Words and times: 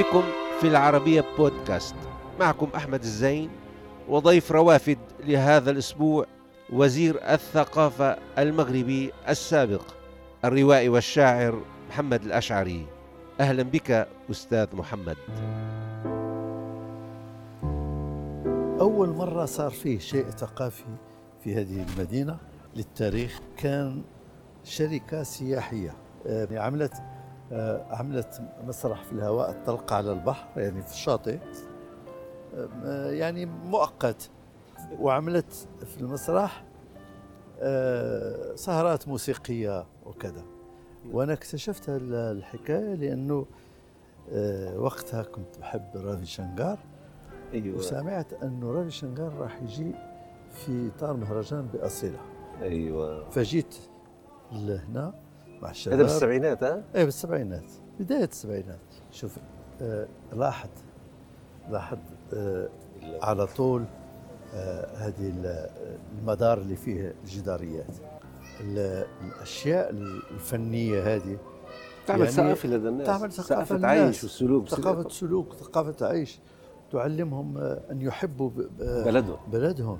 بكم 0.00 0.22
في 0.60 0.68
العربية 0.68 1.24
بودكاست. 1.38 1.94
معكم 2.40 2.68
أحمد 2.76 3.02
الزين 3.02 3.50
وضيف 4.08 4.52
روافد 4.52 4.98
لهذا 5.24 5.70
الأسبوع 5.70 6.26
وزير 6.72 7.32
الثقافة 7.32 8.16
المغربي 8.38 9.12
السابق 9.28 9.82
الروائي 10.44 10.88
والشاعر 10.88 11.62
محمد 11.88 12.24
الأشعري. 12.24 12.86
أهلا 13.40 13.62
بك 13.62 14.08
أستاذ 14.30 14.76
محمد. 14.76 15.16
أول 18.80 19.08
مرة 19.08 19.44
صار 19.44 19.70
فيه 19.70 19.98
شيء 19.98 20.30
ثقافي 20.30 20.84
في 21.44 21.54
هذه 21.54 21.86
المدينة 21.88 22.36
للتاريخ 22.76 23.40
كان 23.56 24.02
شركة 24.64 25.22
سياحية 25.22 25.94
آه، 26.26 26.58
عملت 26.58 26.92
عملت 27.90 28.42
مسرح 28.66 29.04
في 29.04 29.12
الهواء 29.12 29.50
الطلق 29.50 29.92
على 29.92 30.12
البحر 30.12 30.60
يعني 30.60 30.82
في 30.82 30.92
الشاطئ. 30.92 31.38
آه، 32.84 33.10
يعني 33.10 33.46
مؤقت. 33.46 34.30
وعملت 35.00 35.68
في 35.84 36.00
المسرح 36.00 36.64
سهرات 38.54 39.08
موسيقية 39.08 39.86
وكذا. 40.06 40.44
وأنا 41.12 41.32
اكتشفت 41.32 41.84
الحكاية 41.88 42.94
لأنه 42.94 43.46
وقتها 44.76 45.22
كنت 45.22 45.58
بحب 45.58 45.90
رافي 45.94 46.26
شنغار. 46.26 46.78
أيوة. 47.52 47.78
وسمعت 47.78 48.32
أنه 48.32 48.72
رافي 48.72 48.90
شنغار 48.90 49.34
راح 49.38 49.62
يجي 49.62 49.92
في 50.52 50.90
إطار 50.96 51.16
مهرجان 51.16 51.66
بأصيلة. 51.66 52.18
أيوة. 52.62 53.30
فجيت 53.30 53.74
لهنا. 54.52 55.14
مع 55.62 55.70
الشباب. 55.70 55.98
هذا 55.98 56.02
بالسبعينات 56.08 56.62
ها؟ 56.64 56.82
إيه 56.94 57.04
بالسبعينات. 57.04 57.64
بداية 58.00 58.24
السبعينات. 58.24 58.78
شوف 59.10 59.36
آه 59.82 60.06
لاحظ 60.32 60.68
لاحظ 61.70 61.98
آه 62.34 62.68
على 63.22 63.46
طول 63.46 63.84
آه 64.54 64.96
هذه 64.96 65.32
المدار 66.18 66.58
اللي 66.58 66.76
فيه 66.76 67.14
الجداريات. 67.24 67.94
الأشياء 68.60 69.90
الفنية 70.34 71.14
هذه 71.14 71.38
تعمل 72.06 72.20
يعني 72.20 72.32
ثقافة 72.32 72.68
لدى 72.68 72.88
الناس 72.88 73.06
تعمل 73.06 73.32
ثقافة, 73.32 73.64
ثقافة 73.64 73.86
عيش 73.86 74.24
وسلوك 74.24 74.68
ثقافة 74.68 75.08
سلوك 75.08 75.52
ثقافة 75.54 76.06
عيش. 76.06 76.40
تعلمهم 76.92 77.58
آه، 77.58 77.80
أن 77.90 78.00
يحبوا 78.00 78.50
بلدهم. 78.78 79.38
بلدهم. 79.52 79.98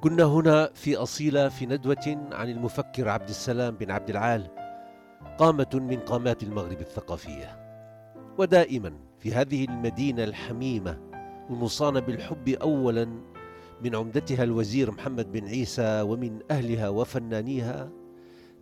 كنا 0.00 0.24
هنا 0.24 0.70
في 0.74 0.96
أصيلة 0.96 1.48
في 1.48 1.66
ندوة 1.66 2.28
عن 2.32 2.50
المفكر 2.50 3.08
عبد 3.08 3.28
السلام 3.28 3.74
بن 3.74 3.90
عبد 3.90 4.10
العال 4.10 4.46
قامة 5.38 5.68
من 5.74 5.96
قامات 5.96 6.42
المغرب 6.42 6.80
الثقافية. 6.80 7.60
ودائما 8.38 8.92
في 9.18 9.32
هذه 9.32 9.64
المدينة 9.64 10.24
الحميمة 10.24 10.98
المصانة 11.50 12.00
بالحب 12.00 12.48
أولا 12.48 13.04
من 13.84 13.94
عمدتها 13.96 14.44
الوزير 14.44 14.90
محمد 14.90 15.32
بن 15.32 15.48
عيسى 15.48 16.02
ومن 16.02 16.38
أهلها 16.50 16.88
وفنانيها 16.88 17.90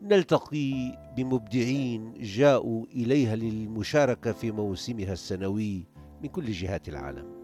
نلتقي 0.02 0.98
بمبدعين 1.16 2.14
جاءوا 2.20 2.86
إليها 2.86 3.36
للمشاركة 3.36 4.32
في 4.32 4.50
موسمها 4.50 5.12
السنوي 5.12 5.86
من 6.22 6.28
كل 6.28 6.52
جهات 6.52 6.88
العالم. 6.88 7.37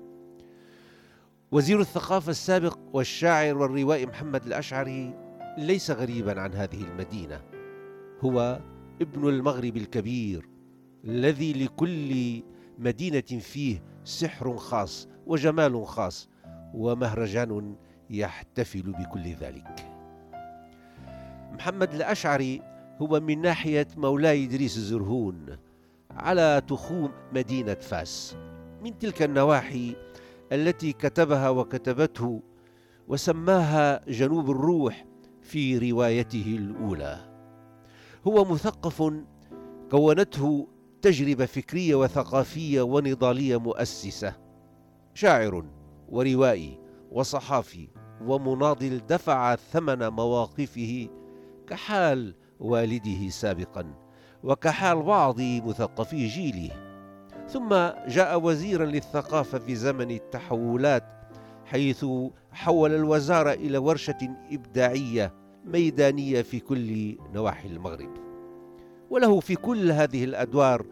وزير 1.54 1.80
الثقافة 1.80 2.30
السابق 2.30 2.78
والشاعر 2.92 3.58
والروائي 3.58 4.06
محمد 4.06 4.46
الأشعري 4.46 5.14
ليس 5.58 5.90
غريبا 5.90 6.40
عن 6.40 6.54
هذه 6.54 6.82
المدينة. 6.82 7.40
هو 8.20 8.60
ابن 9.00 9.28
المغرب 9.28 9.76
الكبير 9.76 10.48
الذي 11.04 11.52
لكل 11.52 12.42
مدينة 12.78 13.40
فيه 13.40 13.82
سحر 14.04 14.56
خاص 14.56 15.08
وجمال 15.26 15.86
خاص 15.86 16.28
ومهرجان 16.74 17.76
يحتفل 18.10 18.92
بكل 18.92 19.34
ذلك. 19.34 19.86
محمد 21.52 21.94
الأشعري 21.94 22.62
هو 23.02 23.20
من 23.20 23.40
ناحية 23.40 23.86
مولاي 23.96 24.44
إدريس 24.44 24.76
الزرهون 24.76 25.56
على 26.10 26.62
تخوم 26.68 27.12
مدينة 27.32 27.74
فاس. 27.74 28.36
من 28.82 28.98
تلك 28.98 29.22
النواحي 29.22 29.96
التي 30.54 30.92
كتبها 30.92 31.48
وكتبته 31.48 32.42
وسماها 33.08 34.10
جنوب 34.10 34.50
الروح 34.50 35.06
في 35.42 35.90
روايته 35.90 36.56
الأولى. 36.58 37.34
هو 38.26 38.44
مثقف 38.44 39.12
كونته 39.90 40.68
تجربة 41.02 41.46
فكرية 41.46 41.94
وثقافية 41.94 42.82
ونضالية 42.82 43.56
مؤسسة 43.56 44.36
شاعر 45.14 45.64
وروائي 46.08 46.78
وصحافي 47.10 47.88
ومناضل 48.26 48.98
دفع 49.08 49.56
ثمن 49.56 50.08
مواقفه 50.08 51.08
كحال 51.66 52.34
والده 52.60 53.28
سابقا 53.28 53.94
وكحال 54.42 55.02
بعض 55.02 55.40
مثقفي 55.40 56.26
جيله. 56.26 56.83
ثم 57.48 57.68
جاء 58.08 58.40
وزيرا 58.40 58.84
للثقافة 58.84 59.58
في 59.58 59.74
زمن 59.74 60.10
التحولات 60.10 61.04
حيث 61.64 62.06
حول 62.52 62.94
الوزارة 62.94 63.52
إلى 63.52 63.78
ورشة 63.78 64.36
إبداعية 64.52 65.34
ميدانية 65.64 66.42
في 66.42 66.60
كل 66.60 67.16
نواحي 67.34 67.68
المغرب. 67.68 68.10
وله 69.10 69.40
في 69.40 69.54
كل 69.56 69.92
هذه 69.92 70.24
الأدوار 70.24 70.86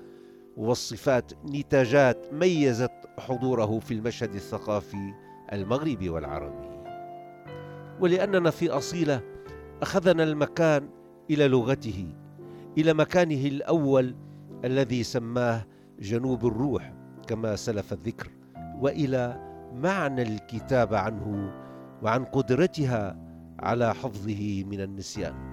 والصفات 0.56 1.32
نتاجات 1.44 2.32
ميزت 2.32 2.92
حضوره 3.18 3.78
في 3.78 3.94
المشهد 3.94 4.34
الثقافي 4.34 5.14
المغربي 5.52 6.08
والعربي. 6.08 6.72
ولأننا 8.00 8.50
في 8.50 8.70
أصيلة 8.70 9.20
أخذنا 9.82 10.22
المكان 10.22 10.88
إلى 11.30 11.48
لغته 11.48 12.06
إلى 12.78 12.94
مكانه 12.94 13.46
الأول 13.46 14.14
الذي 14.64 15.02
سماه 15.02 15.66
جنوب 16.00 16.46
الروح 16.46 16.94
كما 17.26 17.56
سلف 17.56 17.92
الذكر 17.92 18.30
وإلى 18.80 19.52
معنى 19.74 20.22
الكتاب 20.22 20.94
عنه 20.94 21.52
وعن 22.02 22.24
قدرتها 22.24 23.16
على 23.58 23.94
حفظه 23.94 24.64
من 24.64 24.80
النسيان. 24.80 25.52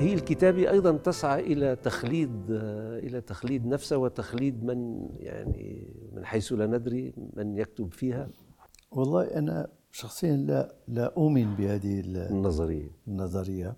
هي 0.00 0.14
الكتابة 0.14 0.70
أيضا 0.70 0.96
تسعى 0.96 1.40
إلى 1.52 1.76
تخليد 1.76 2.46
إلى 2.50 3.20
تخليد 3.20 3.66
نفسها 3.66 3.98
وتخليد 3.98 4.64
من 4.64 5.08
يعني 5.14 5.94
من 6.12 6.24
حيث 6.24 6.52
لا 6.52 6.66
ندري 6.66 7.14
من 7.36 7.58
يكتب 7.58 7.92
فيها. 7.92 8.28
والله 8.90 9.24
أنا 9.24 9.68
شخصيا 9.92 10.36
لا 10.36 10.74
لا 10.88 11.14
أؤمن 11.16 11.54
بهذه 11.54 12.00
النظرية. 12.00 12.90
النظرية. 13.08 13.76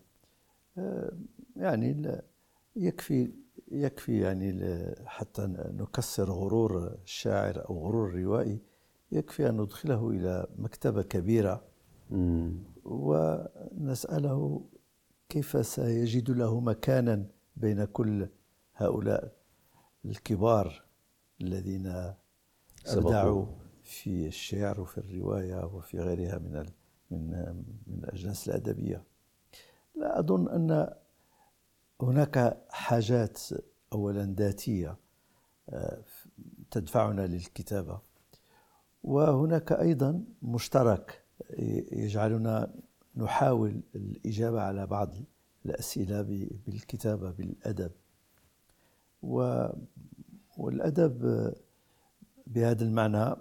آه، 0.79 1.13
يعني 1.57 1.93
لا 1.93 2.23
يكفي 2.77 3.31
يكفي 3.73 4.21
يعني 4.21 4.61
حتى 5.07 5.47
نكسر 5.57 6.31
غرور 6.31 6.87
الشاعر 7.05 7.69
أو 7.69 7.87
غرور 7.87 8.09
الروائي 8.09 8.61
يكفي 9.13 9.49
أن 9.49 9.61
ندخله 9.61 10.11
إلى 10.11 10.47
مكتبة 10.59 11.03
كبيرة 11.03 11.65
ونسأله 12.85 14.65
كيف 15.29 15.67
سيجد 15.67 16.31
له 16.31 16.61
مكانا 16.61 17.27
بين 17.57 17.85
كل 17.85 18.29
هؤلاء 18.75 19.33
الكبار 20.05 20.85
الذين 21.41 22.15
أبدعوا 22.87 23.47
في 23.83 24.27
الشعر 24.27 24.81
وفي 24.81 24.99
الرواية 24.99 25.65
وفي 25.65 25.99
غيرها 26.01 26.39
من 26.39 26.67
من 27.11 27.31
من 27.87 28.05
الأجناس 28.05 28.49
الأدبية. 28.49 29.05
لا 29.95 30.19
أظن 30.19 30.49
أن 30.49 30.95
هناك 32.03 32.65
حاجات 32.71 33.41
اولا 33.93 34.35
ذاتية 34.39 34.97
آه، 35.69 35.99
تدفعنا 36.71 37.27
للكتابة. 37.27 38.01
وهناك 39.05 39.73
أيضا 39.73 40.25
مشترك 40.43 41.23
يجعلنا 41.93 42.75
نحاول 43.17 43.81
الإجابة 43.95 44.61
على 44.61 44.87
بعض 44.87 45.15
الأسئلة 45.67 46.23
بالكتابة 46.67 47.31
بالأدب. 47.31 47.91
والأدب 50.59 51.53
بهذا 52.47 52.85
المعنى 52.85 53.37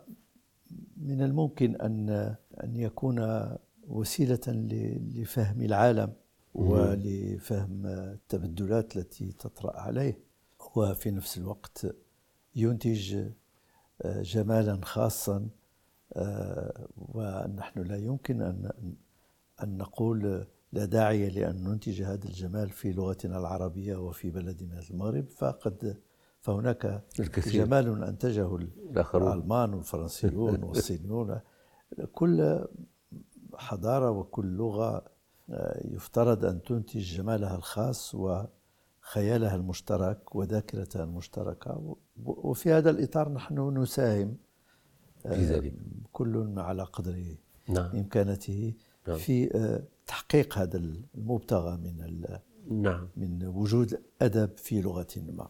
من 0.98 1.22
الممكن 1.22 1.76
ان 1.76 2.36
أن 2.64 2.76
يكون 2.76 3.48
وسيلة 3.88 4.40
لفهم 5.16 5.62
العالم. 5.62 6.14
ولفهم 6.58 7.86
التبدلات 7.86 8.98
التي 8.98 9.32
تطرأ 9.32 9.80
عليه. 9.80 10.20
وفي 10.76 11.12
نفس 11.12 11.38
الوقت 11.38 11.88
ينتج 12.56 13.16
آه، 14.02 14.22
جمالا 14.22 14.80
خاصا 14.84 15.48
آه، 16.14 16.88
ونحن 16.98 17.80
لا 17.80 17.98
يمكن 17.98 18.42
أن 18.42 18.72
أن 19.64 19.78
نقول 19.78 20.48
لا 20.72 20.86
داعي 20.86 21.30
لأن 21.30 21.64
ننتج 21.64 22.02
هذا 22.02 22.26
الجمال 22.26 22.70
في 22.70 22.92
لغتنا 22.92 23.40
العربية 23.40 23.96
وفي 23.96 24.30
بلدنا 24.30 24.80
المغرب. 24.90 25.28
فقد 25.30 25.98
فهناك 26.40 27.04
الكثير. 27.20 27.66
جمال 27.66 28.04
أنتجه 28.04 28.56
الألمان 29.16 29.74
والفرنسيون 29.74 30.64
والصينيون. 30.64 31.40
كل 32.12 32.66
حضارة 33.56 34.12
وكل 34.12 34.46
لغة 34.46 35.17
يفترض 35.86 36.46
أن 36.46 36.62
تنتج 36.62 37.16
جمالها 37.16 37.56
الخاص 37.56 38.16
وخيالها 38.16 39.56
المشترك 39.56 40.36
وذاكرتها 40.36 41.04
المشتركة 41.04 41.96
وفي 42.26 42.72
هذا 42.72 42.90
الإطار 42.90 43.34
نحن 43.34 43.78
نساهم 43.82 44.38
في 45.24 45.46
ذلك 45.46 45.74
كل 46.14 46.54
على 46.58 46.84
قدر 46.84 47.36
نعم. 47.70 47.96
إمكانته 47.96 48.74
نعم. 49.08 49.18
في 49.18 49.56
آه، 49.56 49.84
تحقيق 50.08 50.58
هذا 50.58 50.78
المبتغى 50.78 51.78
من 51.78 52.28
نعم. 52.82 53.08
من 53.18 53.48
وجود 53.48 54.02
أدب 54.22 54.58
في 54.58 54.82
لغة 54.82 55.08
ما 55.18 55.50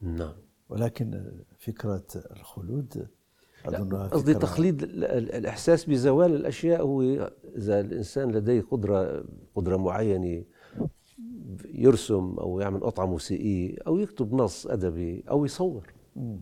نعم 0.00 0.34
ولكن 0.68 1.32
فكرة 1.58 2.06
الخلود 2.30 3.08
قصدي 4.12 4.34
تخليد 4.34 4.82
الإحساس 4.82 5.84
بزوال 5.84 6.34
الأشياء 6.34 6.82
هو 6.82 7.02
إذا 7.56 7.80
الإنسان 7.80 8.30
لديه 8.30 8.60
قدرة 8.70 9.24
قدرة 9.54 9.76
معينة 9.76 10.44
يرسم 11.74 12.34
أو 12.38 12.60
يعمل 12.60 12.80
قطعة 12.80 13.06
موسيقية 13.06 13.76
أو 13.86 13.98
يكتب 13.98 14.34
نص 14.34 14.66
أدبي 14.66 15.24
أو 15.30 15.44
يصور. 15.44 15.92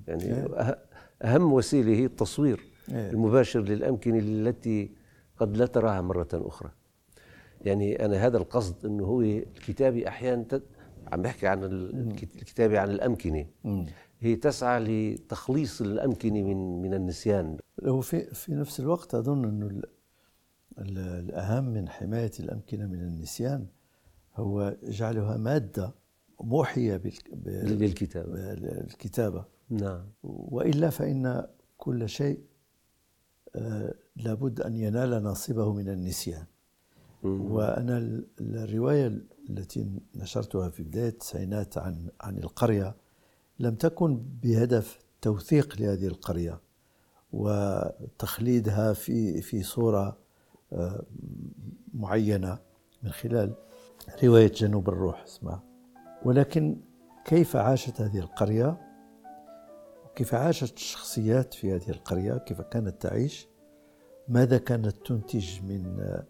يعني 0.09 0.25
إيه. 0.25 0.79
أهم 1.23 1.53
وسيلة 1.53 1.93
هي 1.93 2.05
التصوير 2.05 2.61
إيه. 2.93 3.11
المباشر 3.11 3.61
للأمكنة 3.61 4.19
التي 4.19 4.91
قد 5.39 5.57
لا 5.57 5.67
تراها 5.67 6.01
مرة 6.01 6.29
أخرى. 6.33 6.71
يعني 7.61 8.05
أنا 8.05 8.27
هذا 8.27 8.37
القصد 8.37 8.87
أنه 8.87 9.05
هو 9.05 9.21
الكتابة 9.21 10.09
أحيانا 10.09 10.61
عم 11.13 11.23
بحكي 11.23 11.47
عن 11.47 11.65
الكتابة 11.65 12.79
عن 12.79 12.91
الأمكنة. 12.91 13.47
هي 14.23 14.37
تسعى 14.37 14.81
لتخليص 14.81 15.81
الأمكنة 15.81 16.43
من 16.43 16.83
من 16.83 16.95
النسيان. 16.95 17.57
هو 17.85 18.01
في 18.01 18.35
في 18.35 18.55
نفس 18.55 18.81
الوقت 18.81 19.15
أظن 19.15 19.45
أنه 19.45 19.83
الأهم 20.79 21.65
من 21.65 21.89
حماية 21.89 22.31
الأمكنة 22.41 22.87
من 22.87 23.01
النسيان 23.01 23.67
هو 24.37 24.77
جعلها 24.83 25.37
مادة 25.37 25.95
موحية 26.41 27.03
للكتابة. 27.47 28.53
الكتابة 28.53 29.45
نعم. 29.71 30.05
وإلا 30.23 30.91
فإن 30.91 31.47
كل 31.79 32.09
شيء 32.09 32.41
آه، 33.57 33.95
لابد 34.17 34.61
أن 34.61 34.77
ينال 34.77 35.11
نصيبه 35.23 35.73
من 35.73 35.89
النسيان. 35.89 36.45
وأنا 37.23 38.23
الرواية 38.41 39.19
التي 39.51 39.87
نشرتها 40.15 40.69
في 40.69 40.83
بداية 40.83 41.09
التسعينات 41.09 41.79
عن 41.79 42.09
عن 42.21 42.39
القرية 42.39 42.95
لم 43.63 43.75
تكن 43.75 44.23
بهدف 44.43 44.99
توثيق 45.21 45.81
لهذه 45.81 46.07
القرية 46.07 46.61
وتخليدها 47.33 48.93
في 48.93 49.43
في 49.43 49.63
صورة 49.63 50.19
آه، 50.73 51.05
معينة 51.95 52.59
من 53.03 53.11
خلال 53.11 53.55
رواية 54.25 54.53
جنوب 54.53 54.89
الروح 54.89 55.23
اسمها. 55.23 55.63
ولكن 56.25 56.81
كيف 57.25 57.57
عاشت 57.57 58.01
هذه 58.01 58.19
القرية؟ 58.19 58.81
كيف 60.15 60.35
عاشت 60.35 60.77
الشخصيات 60.77 61.55
في 61.55 61.75
هذه 61.75 61.91
القرية؟ 61.91 62.39
كيف 62.39 62.61
كانت 62.61 63.03
تعيش؟ 63.03 63.49
ماذا 64.29 64.59
كانت 64.59 65.07
تنتج 65.07 65.63
من 65.63 66.01
آه، 66.01 66.27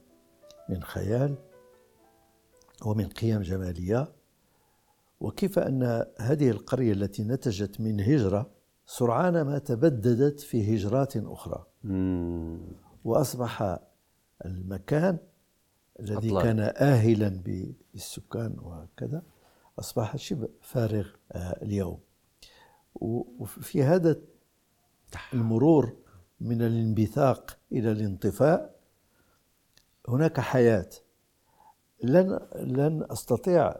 من 0.68 0.82
خيال 0.82 1.34
ومن 2.84 3.08
قيم 3.08 3.42
جمالية؟ 3.42 4.12
وكيف 5.22 5.58
أن 5.58 6.06
هذه 6.18 6.50
القرية 6.50 6.92
التي 6.92 7.24
نتجت 7.24 7.80
من 7.80 8.00
هجرة 8.00 8.50
سرعان 8.86 9.42
ما 9.42 9.58
تبددت 9.58 10.40
في 10.40 10.74
هجرات 10.76 11.16
أخرى. 11.16 11.66
وأصبح 13.04 13.78
المكان 14.44 15.18
الذي 16.00 16.28
أطلع. 16.28 16.42
كان 16.42 16.60
آهلا 16.60 17.28
بالسكان 17.28 18.56
وكذا 18.58 19.22
أصبح 19.78 20.16
شبه 20.16 20.48
فارغ 20.60 21.08
آه، 21.32 21.62
اليوم. 21.62 21.98
وفي 22.94 23.82
هذا 23.82 24.20
المرور 25.34 25.96
من 26.40 26.62
الانبثاق 26.62 27.58
إلى 27.72 27.92
الانطفاء 27.92 28.74
هناك 30.08 30.40
حياة. 30.40 30.90
لن 32.02 32.40
لن 32.56 33.06
أستطيع 33.10 33.74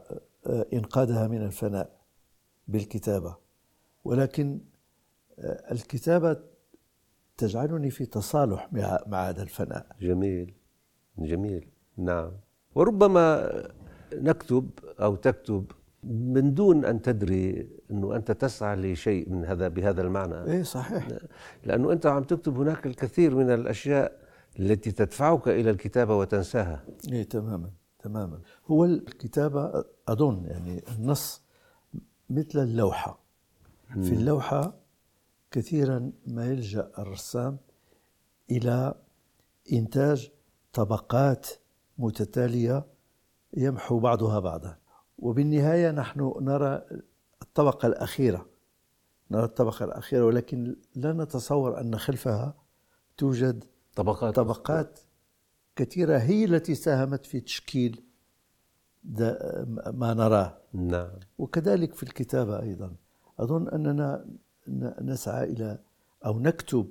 إنقاذها 0.47 1.27
من 1.27 1.41
الفناء 1.41 1.99
بالكتابة. 2.67 3.35
ولكن 4.03 4.59
آه، 5.39 5.71
الكتابة 5.71 6.37
تجعلني 7.37 7.89
في 7.89 8.05
تصالح 8.05 8.69
مع 9.07 9.29
هذا 9.29 9.43
الفناء. 9.43 9.87
جميل 10.01 10.53
جميل 11.17 11.67
نعم. 11.97 12.31
وربما 12.75 13.51
نكتب 14.13 14.69
أو 14.99 15.15
تكتب 15.15 15.71
من 16.03 16.53
دون 16.53 16.85
أن 16.85 17.01
تدري 17.01 17.69
أنه 17.91 18.15
أنت 18.15 18.31
تسعى 18.31 18.75
لشيء 18.75 19.29
من 19.29 19.45
هذا 19.45 19.67
بهذا 19.67 20.01
المعنى. 20.01 20.43
إيه 20.43 20.63
صحيح. 20.63 21.07
لأنه 21.63 21.91
أنت 21.91 22.05
عم 22.05 22.23
تكتب 22.23 22.57
هناك 22.57 22.85
الكثير 22.85 23.35
من 23.35 23.49
الأشياء 23.49 24.19
التي 24.59 24.91
تدفعك 24.91 25.47
إلى 25.47 25.69
الكتابة 25.69 26.17
وتنساها. 26.17 26.83
إيه 27.11 27.23
تماما. 27.23 27.69
تماما. 28.03 28.39
هو 28.67 28.85
الكتابة 28.85 29.85
أظن 30.07 30.45
يعني 30.45 30.83
النص 30.91 31.41
مثل 32.29 32.59
اللوحة. 32.59 33.19
في 33.93 34.13
اللوحة 34.13 34.75
كثيرا 35.51 36.11
ما 36.27 36.45
يلجأ 36.45 36.91
الرسام 36.99 37.57
إلى 38.51 38.93
إنتاج 39.73 40.31
طبقات 40.73 41.47
متتالية 41.97 42.85
يمحو 43.57 43.99
بعضها 43.99 44.39
بعضا. 44.39 44.77
وبالنهاية 45.19 45.91
نحن 45.91 46.33
نرى 46.41 46.81
الطبقة 47.41 47.87
الأخيرة. 47.87 48.45
نرى 49.31 49.43
الطبقة 49.43 49.85
الأخيرة 49.85 50.25
ولكن 50.25 50.75
لا 50.95 51.13
نتصور 51.13 51.81
أن 51.81 51.97
خلفها 51.97 52.53
توجد 53.17 53.63
طبقات 53.95 54.35
طبقات 54.35 54.99
كثيرة 55.75 56.17
هي 56.17 56.45
التي 56.45 56.75
ساهمت 56.75 57.25
في 57.25 57.39
تشكيل 57.39 58.03
ما 59.93 60.13
نراه. 60.13 60.57
نعم. 60.73 61.09
وكذلك 61.37 61.93
في 61.93 62.03
الكتابة 62.03 62.61
أيضا. 62.61 62.95
أظن 63.39 63.67
أننا 63.67 64.25
نسعى 65.01 65.43
إلى 65.43 65.79
أو 66.25 66.39
نكتب 66.39 66.87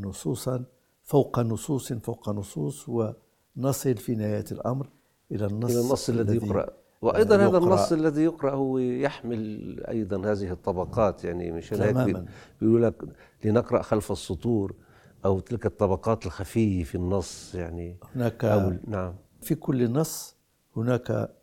نصوصا 0.00 0.64
فوق 1.02 1.38
نصوص 1.38 1.92
فوق 1.92 2.28
نصوص 2.28 2.88
ونصل 2.88 3.96
في 3.96 4.14
نهاية 4.14 4.44
الأمر 4.52 4.88
إلى 5.32 5.46
النص, 5.46 5.70
إلى 5.70 5.80
النص 5.80 6.08
الذي 6.08 6.36
يقرأ. 6.36 6.68
وأيضا 7.02 7.36
هذا 7.36 7.58
النص 7.58 7.92
الذي 7.92 8.24
يقرا 8.24 8.50
هو 8.50 8.78
يحمل 8.78 9.84
أيضا 9.88 10.32
هذه 10.32 10.52
الطبقات 10.52 11.24
يعني 11.24 11.52
مشان 11.52 11.80
هيك 11.80 12.24
بيقولوا 12.60 12.90
لك 12.90 13.04
لنقرأ 13.44 13.82
خلف 13.82 14.12
السطور. 14.12 14.74
أو 15.24 15.40
تلك 15.40 15.66
الطبقات 15.66 16.26
الخفية 16.26 16.84
في 16.84 16.94
النص 16.94 17.54
يعني. 17.54 17.96
هناك 18.14 18.44
أو 18.44 18.72
نعم. 18.86 19.14
في 19.40 19.54
كل 19.54 19.92
نص 19.92 20.36
هناك 20.76 21.34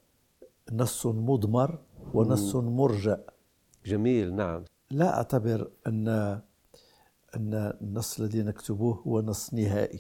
نص 0.71 1.05
مضمر 1.05 1.79
ونص 2.13 2.55
مرجأ 2.55 3.23
جميل 3.85 4.35
نعم. 4.35 4.63
لا 4.91 5.17
أعتبر 5.17 5.71
أن 5.88 6.07
أن 7.35 7.73
النص 7.81 8.19
الذي 8.19 8.43
نكتبه 8.43 9.01
هو 9.07 9.21
نص 9.21 9.53
نهائي. 9.53 10.00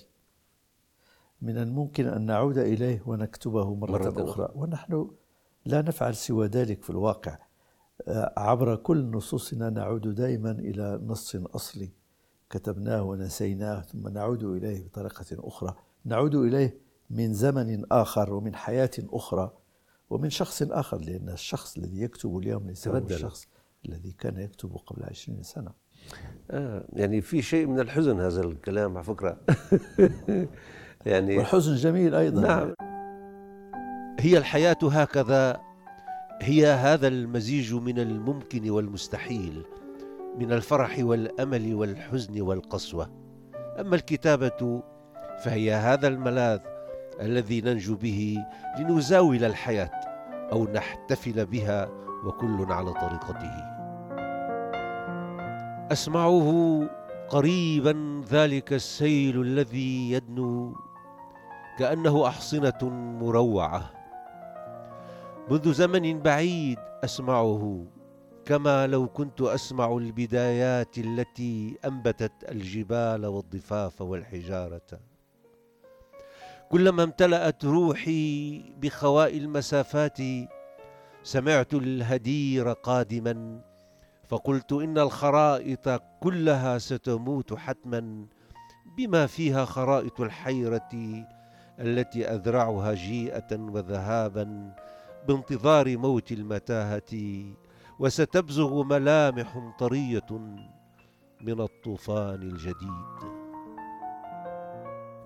من 1.41 1.57
الممكن 1.57 2.07
أن 2.07 2.25
نعود 2.25 2.57
إليه 2.57 3.03
ونكتبه 3.05 3.75
مرة, 3.75 3.91
مرة 3.91 4.29
أخرى. 4.29 4.51
ونحن 4.55 5.11
لا 5.65 5.81
نفعل 5.81 6.15
سوى 6.15 6.47
ذلك 6.47 6.83
في 6.83 6.89
الواقع. 6.89 7.37
آه، 8.07 8.33
عبر 8.37 8.75
كل 8.75 9.05
نصوصنا 9.05 9.69
نعود 9.69 10.15
دائما 10.15 10.51
إلى 10.51 10.99
نص 11.03 11.35
أصلي. 11.35 11.89
كتبناه 12.51 13.03
ونسيناه 13.03 13.81
ثم 13.81 14.07
نعود 14.07 14.43
إليه 14.43 14.83
بطريقة 14.83 15.25
أخرى. 15.31 15.75
نعود 16.05 16.35
إليه 16.35 16.77
من 17.09 17.33
زمن 17.33 17.85
آخر 17.91 18.33
ومن 18.33 18.55
حياة 18.55 18.91
أخرى 18.99 19.51
ومن 20.09 20.29
شخص 20.29 20.61
آخر 20.61 20.97
لأن 20.97 21.29
الشخص 21.29 21.77
الذي 21.77 22.01
يكتب 22.01 22.37
اليوم 22.37 22.67
ليس 22.67 22.87
هو 22.87 22.97
الشخص 22.97 23.47
الذي 23.85 24.11
كان 24.11 24.39
يكتب 24.39 24.75
قبل 24.85 25.03
عشرين 25.03 25.43
سنة. 25.43 25.71
آه 26.51 26.85
يعني 26.93 27.21
في 27.21 27.41
شيء 27.41 27.67
من 27.67 27.79
الحزن 27.79 28.19
هذا 28.19 28.41
الكلام 28.41 28.97
على 28.97 29.03
فكرة. 29.03 29.37
يعني 31.05 31.37
والحزن 31.37 31.75
جميل 31.75 32.15
أيضا. 32.15 32.41
نعم. 32.41 32.73
هي 34.19 34.37
الحياة 34.37 34.77
هكذا 34.83 35.61
هي 36.41 36.67
هذا 36.67 37.07
المزيج 37.07 37.73
من 37.73 37.99
الممكن 37.99 38.69
والمستحيل. 38.69 39.63
من 40.37 40.51
الفرح 40.51 40.95
والأمل 40.99 41.75
والحزن 41.75 42.41
والقسوة. 42.41 43.09
أما 43.79 43.95
الكتابة 43.95 44.83
فهي 45.43 45.73
هذا 45.73 46.07
الملاذ 46.07 46.59
الذي 47.21 47.61
ننجو 47.61 47.95
به 47.95 48.37
لنزاول 48.79 49.43
الحياة 49.43 49.91
أو 50.51 50.63
نحتفل 50.63 51.45
بها 51.45 51.89
وكل 52.25 52.65
على 52.69 52.93
طريقته. 52.93 53.53
أسمعه 55.91 56.81
قريبا 57.29 58.23
ذلك 58.29 58.73
السيل 58.73 59.41
الذي 59.41 60.11
يدنو 60.11 60.75
كأنه 61.79 62.27
أحصنة 62.27 62.89
مروعة. 63.21 63.91
منذ 65.51 65.73
زمن 65.73 66.19
بعيد 66.19 66.77
أسمعه 67.03 67.85
كما 68.45 68.87
لو 68.87 69.07
كنت 69.07 69.41
أسمع 69.41 69.97
البدايات 69.97 70.97
التي 70.97 71.77
أنبتت 71.85 72.31
الجبال 72.51 73.25
والضفاف 73.25 74.01
والحجارة. 74.01 74.99
كلما 76.69 77.03
امتلأت 77.03 77.65
روحي 77.65 78.59
بخواء 78.81 79.37
المسافات 79.37 80.17
سمعت 81.23 81.73
الهدير 81.73 82.71
قادما 82.71 83.61
فقلت 84.27 84.73
إن 84.73 84.97
الخرائط 84.97 86.01
كلها 86.19 86.77
ستموت 86.77 87.53
حتما 87.53 88.25
بما 88.97 89.27
فيها 89.27 89.65
خرائط 89.65 90.21
الحيرة 90.21 90.89
التي 91.79 92.27
أذرعها 92.27 92.93
جيئة 92.93 93.57
وذهابا 93.59 94.75
بانتظار 95.27 95.97
موت 95.97 96.31
المتاهة. 96.31 97.13
وستبزغ 98.01 98.83
ملامح 98.83 99.75
طرية 99.79 100.25
من 101.41 101.61
الطوفان 101.61 102.41
الجديد. 102.41 103.31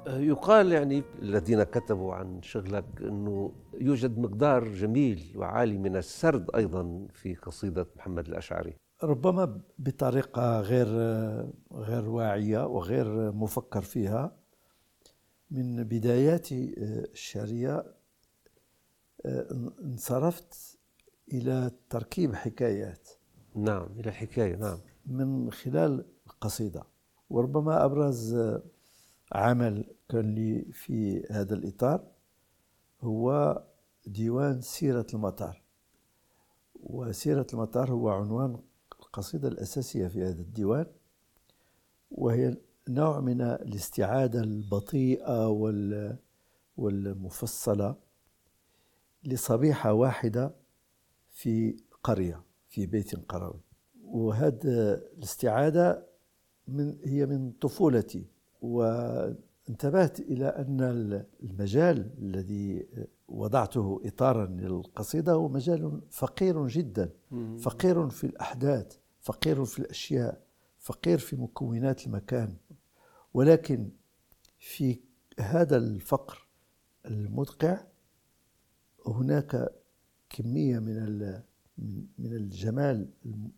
يقال 0.08 0.72
يعني 0.72 1.04
الذين 1.22 1.64
كتبوا 1.64 2.14
عن 2.14 2.42
شغلك 2.42 2.86
إنه 3.02 3.52
يوجد 3.74 4.18
مقدار 4.20 4.68
جميل 4.68 5.34
وعالي 5.36 5.78
من 5.78 5.96
السرد 5.96 6.56
أيضا 6.56 7.08
في 7.14 7.36
قصيدة 7.36 7.88
محمد 7.96 8.28
الأشعري. 8.28 8.78
ربما 9.04 9.62
بطريقة 9.80 10.62
غير 10.62 10.88
غير 11.74 12.10
واعية 12.10 12.66
وغير 12.66 13.32
مفكر 13.32 13.82
فيها. 13.82 14.36
من 15.52 15.84
بدايات 15.84 16.48
الشعريه 16.52 17.86
انصرفت 19.82 20.75
إلى 21.34 21.72
تركيب 21.90 22.36
حكايات. 22.36 23.10
نعم 23.56 23.88
إلى 24.00 24.10
الحكاية 24.10 24.56
نعم. 24.56 24.80
من 25.06 25.52
خلال 25.52 26.06
القصيده 26.28 26.84
وربما 27.30 27.86
أبرز 27.86 28.38
عمل 29.32 29.96
كان 30.10 30.36
لي 30.36 30.66
في 30.72 31.26
هذا 31.32 31.54
الإطار 31.56 32.08
هو 33.02 33.64
ديوان 34.06 34.62
سيرة 34.62 35.08
المطار. 35.14 35.62
وسيرة 36.76 37.48
المطار 37.54 37.92
هو 37.92 38.10
عنوان 38.10 38.60
القصيدة 39.00 39.48
الأساسية 39.48 40.08
في 40.08 40.24
هذا 40.24 40.42
الديوان 40.42 40.86
وهي 42.12 42.58
نوع 42.90 43.20
من 43.20 43.42
الاستعادة 43.42 44.40
البطيئة 44.40 45.48
والمفصلة 46.78 47.96
لصبيحة 49.24 49.94
واحدة 49.94 50.56
في 51.36 51.78
قرية 52.04 52.42
في 52.70 52.86
بيت 52.86 53.16
قروي 53.30 53.60
وهذه 54.04 54.58
الاستعادة 55.18 56.08
من 56.68 56.98
هي 57.04 57.26
من 57.26 57.52
طفولتي. 57.52 58.26
وانتبهت 58.62 60.20
إلى 60.20 60.46
أن 60.48 60.82
المجال 61.44 62.12
الذي 62.18 62.88
وضعته 63.28 64.02
إطارا 64.06 64.46
للقصيدة 64.46 65.32
هو 65.34 65.48
مجال 65.50 66.02
فقير 66.10 66.68
جدا. 66.68 67.10
فقير 67.60 68.10
في 68.10 68.24
الأحداث 68.24 68.98
فقير 69.22 69.66
في 69.66 69.80
الأشياء 69.80 70.42
فقير 70.80 71.18
في 71.18 71.36
مكونات 71.36 72.08
المكان. 72.08 72.56
ولكن 73.34 73.90
في 74.60 75.00
هذا 75.40 75.78
الفقر 75.78 76.48
المدقع 77.06 77.84
هناك 79.08 79.70
كمية 80.30 80.80
من 80.80 81.20
من 82.18 82.34
الجمال 82.34 83.10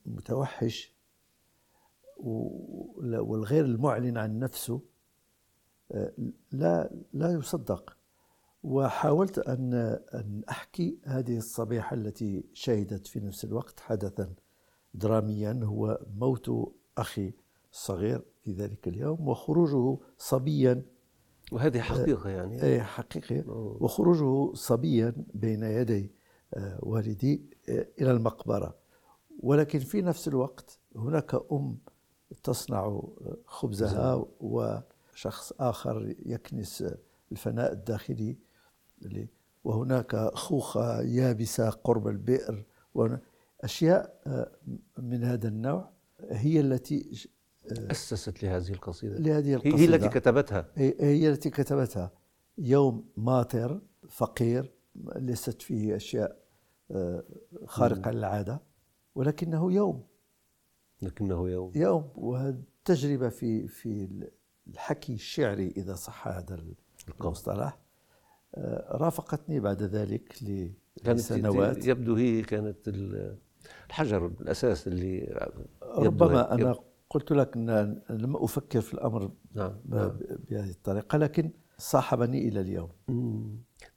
المتوحش 0.06 0.94
والغير 2.18 3.66
المعلن 3.66 4.18
عن 4.18 4.40
نفسه 4.40 4.82
لا 6.52 6.90
لا 7.14 7.32
يصدق. 7.32 7.98
وحاولت 8.64 9.40
أن 9.40 9.74
أن 10.14 10.42
أحكي 10.50 10.98
هذه 11.04 11.38
الصبيحة 11.38 11.94
التي 11.94 12.44
شهدت 12.54 13.08
في 13.08 13.20
نفس 13.20 13.46
الوقت 13.46 13.80
حدثا 13.80 14.34
دراميا 14.94 15.60
هو 15.64 16.00
موت 16.18 16.74
أخي 16.98 17.34
الصغير 17.72 18.22
في 18.44 18.52
ذلك 18.52 18.88
اليوم 18.88 19.28
وخروجه 19.28 19.98
صبيا. 20.18 20.86
وهذه 21.52 21.80
حقيقة 21.80 22.30
يعني. 22.30 22.64
أي 22.64 22.84
حقيقة 22.84 23.50
وخروجه 23.82 24.54
صبيا 24.54 25.14
بين 25.34 25.64
يدي 25.64 26.02
آه، 26.06 26.17
والدي 26.80 27.42
آه، 27.70 27.88
إلى 28.02 28.12
المقبرة. 28.12 28.76
ولكن 29.40 29.80
في 29.80 30.02
نفس 30.02 30.28
الوقت 30.28 30.80
هناك 30.96 31.36
أم 31.52 31.78
تصنع 32.44 33.04
خبزها 33.46 34.26
وشخص 34.40 35.54
آخر 35.60 36.16
يكنس 36.26 36.84
الفناء 37.32 37.72
الداخلي 37.72 38.38
وهناك 39.64 40.16
خوخة 40.16 41.02
يابسة 41.02 41.70
قرب 41.70 42.08
البئر. 42.08 42.64
أشياء 43.62 44.22
آه، 44.28 44.52
من 44.98 45.24
هذا 45.24 45.48
النوع 45.48 45.90
هي 46.30 46.60
التي 46.60 47.28
آه، 47.72 47.92
أسست 47.92 48.44
لهذه 48.44 48.70
القصيدة. 48.70 49.18
لهذه 49.18 49.54
القصيدة 49.54 49.78
هي 49.78 49.86
التي 49.86 50.10
كتبتها. 50.10 50.72
هي 50.78 51.30
التي 51.30 51.50
كتبتها. 51.50 52.12
يوم 52.58 53.06
ماطر 53.18 53.82
فقير 54.10 54.77
ليست 55.16 55.62
فيه 55.62 55.96
أشياء 55.96 56.48
آه، 56.92 57.24
خارقة 57.66 58.12
للعادة 58.12 58.62
ولكنه 59.16 59.74
يوم. 59.74 60.04
لكنه 61.02 61.50
يوم. 61.50 61.72
يوم. 61.76 62.10
والتجربة 62.16 63.30
في 63.30 63.68
في 63.68 64.10
الحكي 64.68 65.14
الشعري 65.14 65.74
إذا 65.78 65.96
صح 65.96 66.28
هذا 66.28 66.60
المصطلح 67.22 67.80
آه، 68.56 68.98
رافقتني 68.98 69.60
بعد 69.60 69.84
ذلك 69.84 70.36
لسنوات. 71.06 71.88
يبدو 71.88 72.16
هي 72.16 72.42
كانت 72.42 72.78
الحجر 73.90 74.26
الأساس 74.26 74.88
اللي 74.88 75.40
ربما 75.82 76.54
أنا 76.54 76.76
قلت 77.10 77.32
لك 77.32 77.58
أن 77.58 78.02
لم 78.10 78.36
أفكر 78.36 78.82
في 78.82 78.94
الأمر 78.94 79.32
نعم. 79.54 79.76
نعم. 79.86 80.20
بهذه 80.50 80.70
الطريقة 80.70 81.18
لكن 81.18 81.52
صاحبني 81.78 82.48
إلى 82.48 82.62
اليوم. 82.62 82.90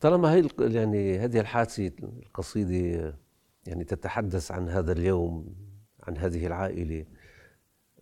طالما 0.01 0.35
هي 0.35 0.49
يعني 0.59 1.19
هذه 1.19 1.41
الحادثة 1.41 1.93
القصيدة 2.03 3.15
يعني 3.67 3.85
تتحدث 3.85 4.53
عن 4.53 4.69
هذا 4.69 4.93
اليوم 4.93 5.55
عن 6.03 6.17
هذه 6.17 6.47
العائلة. 6.47 7.05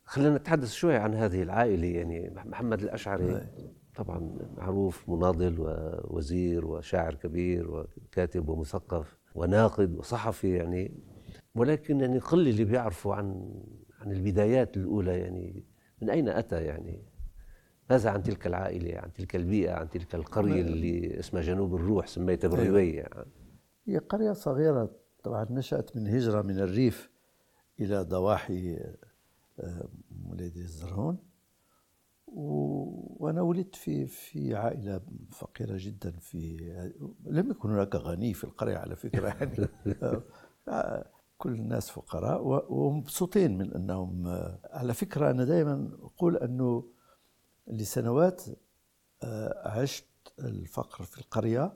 خلينا 0.05 0.37
نتحدث 0.37 0.73
شوي 0.73 0.97
عن 0.97 1.15
هذه 1.15 1.43
العائلة. 1.43 1.87
يعني 1.87 2.31
محمد 2.47 2.83
الأشعري 2.83 3.47
طبعا 3.95 4.39
معروف 4.57 5.09
مناضل 5.09 5.57
ووزير 5.59 6.67
وشاعر 6.67 7.15
كبير 7.15 7.71
وكاتب 7.71 8.49
ومثقف 8.49 9.19
وناقد 9.35 9.97
وصحفي 9.97 10.55
يعني. 10.55 10.93
ولكن 11.55 12.01
يعني 12.01 12.19
قل 12.19 12.49
اللي 12.49 12.65
بيعرفوا 12.65 13.15
عن 13.15 13.55
عن 14.01 14.13
البدايات 14.13 14.77
الأولى 14.77 15.19
يعني 15.19 15.65
من 16.03 16.11
أين 16.11 16.29
أتى 16.29 16.65
يعني؟ 16.65 17.03
ماذا 17.91 18.11
عن 18.11 18.23
تلك 18.23 18.47
العائلة 18.47 18.99
عن 18.99 19.13
تلك 19.13 19.37
البيئة 19.37 19.73
عن 19.73 19.91
تلك 19.91 20.15
القرية 20.15 20.61
اللي 20.61 21.19
اسمها 21.19 21.43
جنوب 21.43 21.75
الروح 21.75 22.07
سميتها 22.07 22.49
بالرواية 22.49 22.97
يعني. 22.97 23.31
هي 23.87 23.99
قرية 23.99 24.33
صغيرة 24.33 24.91
طبعا 25.25 25.47
نشأت 25.51 25.97
من 25.97 26.09
هجرة 26.09 26.43
من 26.43 26.59
الريف 26.59 27.11
إلى 27.81 28.03
ضواحي 28.03 28.77
آه، 29.61 29.89
ولادي 30.27 30.61
الزرهون 30.61 31.19
وأنا 32.27 33.43
ولدت 33.43 33.77
في 33.77 34.07
في 34.07 34.55
عائلة 34.55 35.01
فقيرة 35.31 35.77
جدا 35.77 36.11
في 36.11 36.57
لم 37.25 37.51
يكن 37.51 37.71
هناك 37.71 37.95
غني 37.95 38.35
في 38.35 38.45
القرية 38.45 38.77
على 38.77 38.97
فكرة 38.97 39.29
يعني 39.41 39.69
آه، 40.69 41.07
كل 41.39 41.53
الناس 41.53 41.91
فقراء 41.91 42.73
ومبسوطين 42.73 43.59
من 43.59 43.75
أنهم 43.75 44.27
آه، 44.27 44.59
على 44.65 44.95
فكرة 44.95 45.31
أنا 45.31 45.45
دائما 45.45 45.91
أقول 46.03 46.37
أنه 46.37 46.85
لسنوات 47.71 48.43
عشت 49.65 50.05
الفقر 50.39 51.05
في 51.05 51.19
القرية 51.19 51.73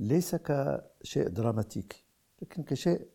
ليس 0.00 0.34
كشيء 0.34 1.28
دراماتيكي 1.28 2.04
لكن 2.42 2.62
كشيء 2.62 3.08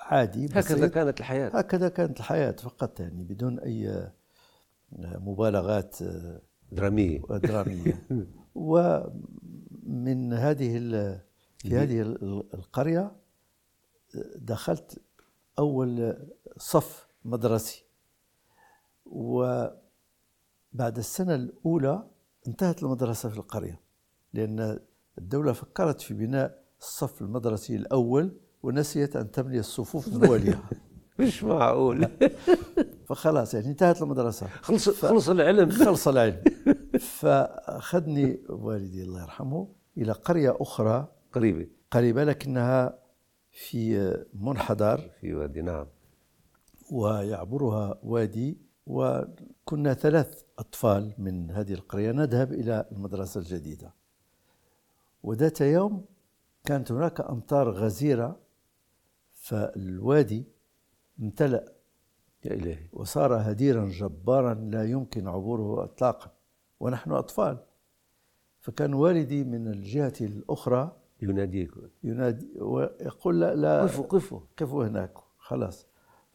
عادي 0.00 0.46
هكذا 0.46 0.88
كانت 0.88 1.20
الحياة. 1.20 1.48
هكذا 1.48 1.88
كانت 1.88 2.18
الحياة 2.18 2.50
فقط 2.50 3.00
يعني 3.00 3.24
بدون 3.24 3.58
أي 3.58 3.88
آه، 3.88 4.12
مبالغات 4.98 5.96
درامية. 6.72 7.20
درامية. 7.30 8.06
و 8.54 9.00
من 9.82 10.32
هذه 10.32 10.76
في 11.58 11.76
هذه 11.76 12.02
القرية 12.54 13.12
دخلت 14.36 15.02
أول 15.58 16.16
صف 16.56 17.08
مدرسي. 17.24 17.84
وبعد 20.76 20.98
السنة 20.98 21.34
الأولى 21.34 22.02
انتهت 22.48 22.82
المدرسة 22.82 23.28
في 23.28 23.36
القرية 23.36 23.80
لأن 24.32 24.78
الدولة 25.18 25.52
فكرت 25.52 26.00
في 26.00 26.14
بناء 26.14 26.64
الصف 26.80 27.22
المدرسي 27.22 27.76
الأول 27.76 28.36
ونسيت 28.62 29.16
أن 29.16 29.30
تبني 29.30 29.58
الصفوف 29.58 30.08
الموالية 30.12 30.62
مش 31.18 31.44
معقول. 31.44 32.08
فخلاص 33.06 33.54
يعني 33.54 33.66
انتهت 33.66 34.02
المدرسة. 34.02 34.46
خلص 34.46 34.88
ف... 34.88 35.06
خلص 35.06 35.28
العلم. 35.28 35.70
خلص 35.70 36.08
العلم. 36.08 36.44
فأخذني 37.00 38.40
والدي 38.48 39.02
الله 39.02 39.22
يرحمه 39.22 39.68
إلى 39.98 40.12
قرية 40.12 40.56
أخرى 40.60 41.08
قريبة. 41.32 41.68
قريبة 41.90 42.24
لكنها 42.24 42.98
في 43.50 44.14
منحدر. 44.34 45.10
في 45.20 45.34
وادي 45.34 45.62
نعم. 45.62 45.86
ويعبرها 46.90 47.98
وادي 48.02 48.58
وكنا 48.86 49.94
ثلاث 49.94 50.45
أطفال 50.58 51.14
من 51.18 51.50
هذه 51.50 51.72
القرية 51.72 52.12
نذهب 52.12 52.52
إلى 52.52 52.88
المدرسة 52.92 53.40
الجديدة. 53.40 53.94
وذات 55.22 55.60
يوم 55.60 56.04
كانت 56.64 56.92
هناك 56.92 57.20
أمطار 57.20 57.70
غزيرة 57.70 58.38
فالوادي 59.32 60.44
امتلأ 61.20 61.72
يا 62.44 62.54
إلهي. 62.54 62.86
وصار 62.92 63.34
هديرا 63.50 63.88
جبارا 63.88 64.54
لا 64.54 64.84
يمكن 64.84 65.28
عبوره 65.28 65.84
إطلاقا 65.84 66.30
ونحن 66.80 67.12
أطفال. 67.12 67.58
فكان 68.60 68.94
والدي 68.94 69.44
من 69.44 69.68
الجهة 69.68 70.14
الأخرى 70.20 70.96
يناديك. 71.22 71.70
ينادي 72.02 72.60
ويقول 72.60 73.40
لا 73.40 73.54
لا 73.54 73.82
قفوا 73.82 74.04
قفوا. 74.04 74.40
قفوا 74.56 74.86
هناك 74.86 75.14
خلاص. 75.38 75.86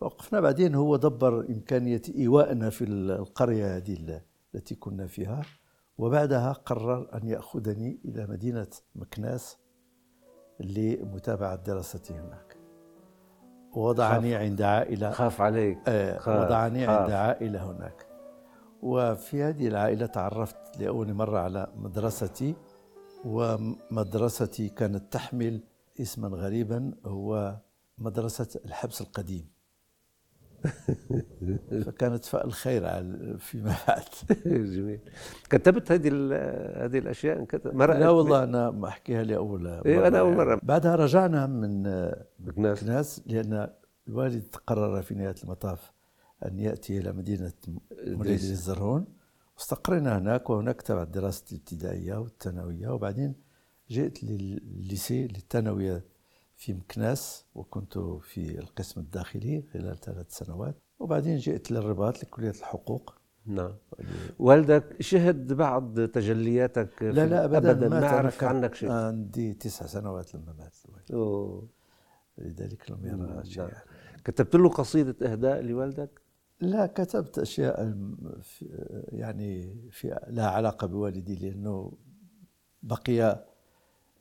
فوقفنا 0.01 0.39
بعدين 0.39 0.75
هو 0.75 0.95
دبر 0.95 1.45
إمكانية 1.49 2.01
إيوائنا 2.15 2.69
في 2.69 2.83
القرية 2.83 3.77
هذه 3.77 4.21
التي 4.55 4.75
كنا 4.75 5.07
فيها 5.07 5.41
وبعدها 5.97 6.51
قرر 6.51 7.07
أن 7.13 7.27
يأخذني 7.27 7.99
إلى 8.05 8.27
مدينة 8.27 8.67
مكناس 8.95 9.57
لمتابعة 10.59 11.55
دراستي 11.55 12.13
هناك. 12.13 12.57
ووضعني 13.73 14.35
عند 14.35 14.61
عائلة 14.61 15.11
خاف 15.11 15.41
عليك. 15.41 15.77
آه 15.87 16.17
خاف. 16.17 16.45
وضعني 16.45 16.87
خاف. 16.87 17.01
عند 17.01 17.11
عائلة 17.11 17.71
هناك. 17.71 18.07
وفي 18.81 19.43
هذه 19.43 19.67
العائلة 19.67 20.05
تعرفت 20.05 20.79
لأول 20.79 21.13
مرة 21.13 21.39
على 21.39 21.71
مدرستي 21.75 22.55
ومدرستي 23.25 24.69
كانت 24.69 25.13
تحمل 25.13 25.63
اسما 26.01 26.27
غريبا 26.27 26.93
هو 27.05 27.57
مدرسة 27.97 28.59
الحبس 28.65 29.01
القديم. 29.01 29.60
فكانت 31.85 32.25
فاء 32.25 32.45
الخير 32.45 32.81
فيما 33.37 33.75
بعد. 33.87 34.03
جميل. 34.45 34.99
كتبت 35.49 35.91
هذه 35.91 36.07
هذه 36.85 36.97
الأشياء؟ 36.97 37.45
لا 37.73 38.09
والله 38.09 38.43
أنا 38.43 38.71
ما 38.71 38.87
أحكيها 38.87 39.23
لاول 39.23 39.63
مرة. 39.63 39.85
إيه 39.85 40.07
أنا 40.07 40.19
أول 40.19 40.35
مرة. 40.35 40.59
بعدها 40.63 40.95
رجعنا 40.95 41.47
من 41.47 41.83
بكناس. 42.39 42.83
بكناس 42.83 43.21
لأن 43.25 43.69
الوالد 44.07 44.55
قرر 44.67 45.01
في 45.01 45.15
نهاية 45.15 45.35
المطاف 45.43 45.91
أن 46.45 46.59
يأتي 46.59 46.97
إلى 46.97 47.11
مدينة 47.11 47.53
مريد 48.07 48.39
الزرهون. 48.39 49.05
واستقرينا 49.57 50.17
هناك 50.17 50.49
وهناك 50.49 50.81
تبعت 50.81 51.07
دراستي 51.07 51.55
الابتدائية 51.55 52.15
والثانوية. 52.15 52.87
وبعدين 52.89 53.35
جئت 53.89 54.23
للليسي 54.23 55.27
للثانوية 55.27 56.03
في 56.61 56.73
مكناس 56.73 57.45
وكنت 57.55 57.97
في 57.97 58.59
القسم 58.59 59.01
الداخلي 59.01 59.63
خلال 59.73 59.99
ثلاث 59.99 60.37
سنوات. 60.37 60.75
وبعدين 60.99 61.37
جئت 61.37 61.71
للرباط 61.71 62.23
لكلية 62.23 62.49
الحقوق. 62.49 63.15
نعم. 63.45 63.75
والدك 64.39 65.01
شهد 65.01 65.53
بعض 65.53 65.99
تجلياتك 65.99 67.03
لا 67.03 67.25
لا 67.25 67.45
ابدا, 67.45 67.71
أبداً. 67.71 67.89
ما 67.89 68.07
عرف 68.07 68.43
عنك 68.43 68.75
شيء. 68.75 68.91
عندي 68.91 69.53
تسع 69.53 69.85
سنوات 69.85 70.35
لما 70.35 70.53
مات 70.53 70.75
أوه. 71.13 71.67
لذلك 72.37 72.91
لم 72.91 73.05
يرى 73.05 73.45
شيء 73.45 73.63
نعم. 73.63 73.71
كتبت 74.25 74.55
له 74.55 74.69
قصيدة 74.69 75.31
إهداء 75.31 75.61
لوالدك؟ 75.61 76.21
لا 76.59 76.85
كتبت 76.85 77.39
أشياء 77.39 77.97
يعني 79.07 79.75
في 79.91 80.19
لها 80.27 80.49
علاقة 80.49 80.87
بوالدي 80.87 81.35
لأنه 81.35 81.91
بقي 82.83 83.45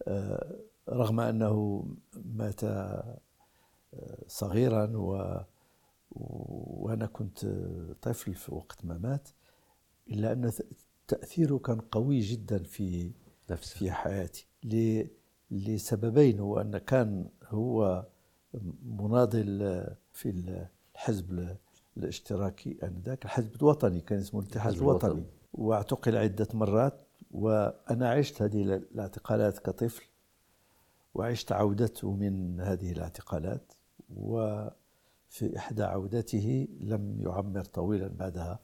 آه، 0.08 0.60
رغم 0.90 1.20
أنه 1.20 1.84
مات 2.34 2.64
آه، 2.64 3.18
صغيرا 4.26 4.96
و 4.96 5.40
وأنا 6.10 7.06
كنت 7.06 7.46
طفل 8.02 8.34
في 8.34 8.54
وقت 8.54 8.84
ما 8.84 8.98
مات 8.98 9.28
إلا 10.10 10.32
أن 10.32 10.52
تأثيره 11.08 11.58
كان 11.58 11.80
قوي 11.80 12.20
جدا 12.20 12.62
في 12.62 13.10
نفسه. 13.50 13.78
في 13.78 13.90
حياتي. 13.90 14.46
لسببين. 15.50 16.40
هو 16.40 16.60
أن 16.60 16.78
كان 16.78 17.28
هو 17.48 18.06
مناضل 18.82 19.58
في 20.12 20.30
الحزب 20.94 21.56
الاشتراكي 21.96 22.78
آنذاك. 22.82 23.24
الحزب 23.24 23.56
الوطني 23.56 24.00
كان 24.00 24.18
اسمه 24.18 24.40
الاتحاد 24.40 24.74
الوطني. 24.74 25.24
واعتقل 25.54 26.16
عدة 26.16 26.48
مرات 26.54 27.00
وأنا 27.30 28.10
عشت 28.10 28.42
هذه 28.42 28.62
الاعتقالات 28.62 29.58
كطفل. 29.58 30.09
وعشت 31.14 31.52
عودته 31.52 32.12
من 32.12 32.60
هذه 32.60 32.92
الاعتقالات 32.92 33.72
وفي 34.16 35.56
إحدى 35.56 35.82
عودته 35.82 36.68
لم 36.80 37.20
يعمر 37.20 37.64
طويلا 37.64 38.08
بعدها 38.08 38.58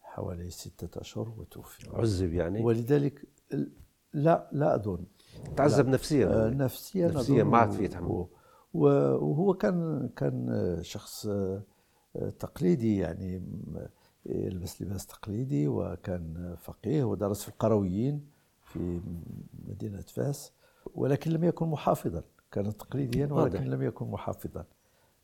حوالي 0.00 0.50
ستة 0.50 1.00
أشهر 1.00 1.34
وتوفي. 1.38 1.90
عذب 1.92 2.32
يعني؟ 2.32 2.64
ولذلك 2.64 3.24
لا 4.12 4.48
لا 4.52 4.74
أظن. 4.74 5.04
تعذب 5.56 5.88
نفسيا. 5.88 6.26
آه 6.26 6.50
نفسيا 6.50 7.08
نفسيا 7.08 7.44
ما 7.44 7.58
عاد 7.58 7.70
في 7.70 7.84
يتحمل 7.84 8.26
وهو 8.74 9.54
كان 9.54 10.08
كان 10.16 10.78
شخص 10.82 11.28
تقليدي 12.38 12.98
يعني 12.98 13.42
يلبس 14.26 14.82
لباس 14.82 15.06
تقليدي 15.06 15.68
وكان 15.68 16.56
فقيه 16.60 17.04
ودرس 17.04 17.42
في 17.42 17.48
القرويين 17.48 18.26
في 18.64 19.00
مدينة 19.68 20.00
فاس. 20.00 20.52
ولكن 20.94 21.30
لم 21.30 21.44
يكن 21.44 21.66
محافظا. 21.66 22.22
كان 22.52 22.76
تقليديا 22.76 23.26
ولكن 23.26 23.64
لم 23.64 23.82
يكن 23.82 24.06
محافظا. 24.06 24.64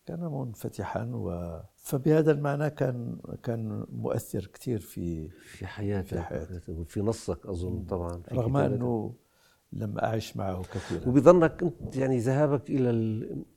كان 0.06 0.20
منفتحا 0.20 1.10
و 1.14 1.58
فبهذا 1.74 2.32
المعنى 2.32 2.70
كان 2.70 3.18
كان 3.42 3.86
مؤثر 3.92 4.46
كثير 4.46 4.78
في 4.78 5.28
في 5.28 5.66
حياتك 5.66 6.08
في 6.08 6.20
حياتك 6.20 6.68
وفي 6.68 7.00
نصك 7.00 7.46
أظن 7.46 7.84
طبعا 7.84 8.22
في 8.28 8.34
رغم 8.34 8.56
أنه 8.56 9.14
لم 9.72 9.98
أعش 9.98 10.36
معه 10.36 10.62
كثيرا. 10.62 11.08
وبظنك 11.08 11.62
أنت 11.62 11.96
يعني 11.96 12.18
ذهابك 12.18 12.70
إلى 12.70 12.90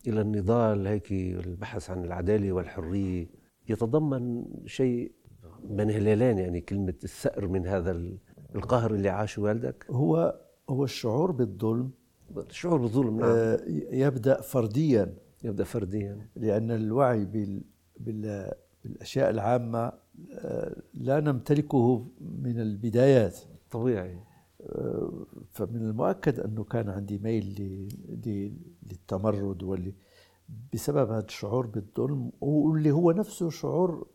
إلى 0.07 0.21
النضال 0.21 0.87
هيك 0.87 1.11
البحث 1.11 1.89
عن 1.89 2.03
العدالة 2.03 2.51
والحرية 2.51 3.27
يتضمن 3.69 4.45
شيء 4.65 5.11
من 5.69 5.91
هلالين 5.91 6.37
يعني 6.37 6.61
كلمة 6.61 6.93
الثأر 7.03 7.47
من 7.47 7.67
هذا 7.67 8.01
القهر 8.55 8.93
اللي 8.93 9.09
عاشه 9.09 9.41
والدك؟ 9.41 9.85
هو 9.89 10.39
هو 10.69 10.83
الشعور 10.83 11.31
بالظلم 11.31 11.91
الشعور 12.37 12.77
بالظلم 12.77 13.19
نعم. 13.19 13.29
آه 13.29 13.59
يبدأ 13.91 14.41
فرديا. 14.41 15.13
يبدأ 15.43 15.63
فرديا. 15.63 16.27
لأن 16.35 16.71
الوعي 16.71 17.25
بال 17.25 17.61
بال 17.99 18.51
بالأشياء 18.83 19.29
العامة 19.29 19.91
آه 20.33 20.75
لا 20.93 21.19
نمتلكه 21.19 22.07
من 22.21 22.59
البدايات. 22.59 23.37
طبيعي. 23.71 24.19
آه 24.61 25.25
فمن 25.51 25.75
المؤكد 25.75 26.39
أنه 26.39 26.63
كان 26.63 26.89
عندي 26.89 27.17
ميل 27.17 27.89
للتمرد 28.91 29.63
واللي 29.63 29.93
بسبب 30.73 31.11
هذا 31.11 31.25
الشعور 31.25 31.67
بالظلم 31.67 32.31
واللي 32.41 32.91
هو 32.91 33.11
نفسه 33.11 33.49
شعور 33.49 34.07